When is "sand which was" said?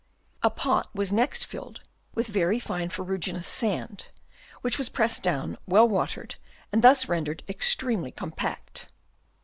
3.43-4.89